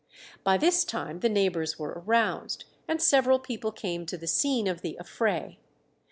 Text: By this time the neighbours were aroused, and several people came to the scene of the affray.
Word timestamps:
By 0.43 0.57
this 0.57 0.83
time 0.83 1.19
the 1.19 1.29
neighbours 1.29 1.77
were 1.77 1.91
aroused, 2.03 2.65
and 2.87 2.99
several 2.99 3.37
people 3.37 3.71
came 3.71 4.07
to 4.07 4.17
the 4.17 4.25
scene 4.25 4.65
of 4.65 4.81
the 4.81 4.97
affray. 4.99 5.59